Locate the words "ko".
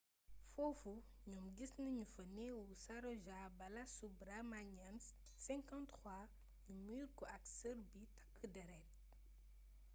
7.17-7.23